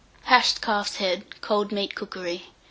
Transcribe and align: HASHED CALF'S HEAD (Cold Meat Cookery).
HASHED 0.23 0.61
CALF'S 0.63 0.95
HEAD 0.95 1.41
(Cold 1.41 1.71
Meat 1.71 1.93
Cookery). 1.93 2.47